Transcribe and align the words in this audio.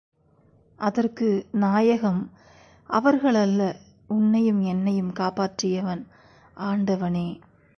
அதற்கு 0.79 1.27
நாயகம் 1.51 2.21
அவர்கள், 2.89 3.35
அல்ல 3.35 3.61
உன்னையும் 4.09 4.61
என்னையும் 4.61 5.13
காப்பாற்றியவன் 5.13 6.03
ஆண்டவனே! 6.63 7.27